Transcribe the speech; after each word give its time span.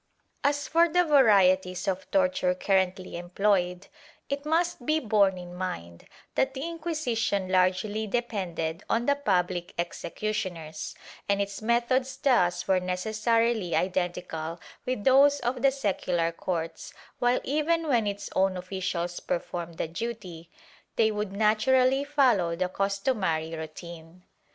As 0.43 0.67
for 0.67 0.89
the 0.89 1.03
varieties 1.03 1.87
of 1.87 2.09
torture 2.09 2.55
currently 2.55 3.17
employed, 3.17 3.85
it 4.29 4.47
must 4.47 4.83
be 4.83 4.99
borne 4.99 5.37
in 5.37 5.53
mind 5.53 6.07
that 6.33 6.55
the 6.55 6.67
Inquisition 6.67 7.47
largely 7.49 8.07
depended 8.07 8.81
on 8.89 9.05
the 9.05 9.13
public 9.13 9.75
executioners, 9.77 10.95
and 11.29 11.39
its 11.39 11.61
methods 11.61 12.17
thus 12.17 12.67
were 12.67 12.79
necessarily 12.79 13.75
identical 13.75 14.59
with 14.87 15.03
those 15.03 15.39
of 15.41 15.61
the 15.61 15.69
secular 15.71 16.31
courts; 16.31 16.95
while 17.19 17.39
even 17.43 17.87
when 17.87 18.07
its 18.07 18.27
own 18.35 18.57
officials 18.57 19.19
performed 19.19 19.77
the 19.77 19.87
duty, 19.87 20.49
they 20.95 21.11
would 21.11 21.31
naturally 21.31 22.03
follow 22.03 22.55
the 22.55 22.69
customary 22.69 23.53
routine. 23.55 24.23